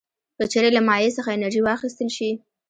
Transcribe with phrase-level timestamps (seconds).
[0.37, 2.29] که چیرې له مایع څخه انرژي واخیستل شي.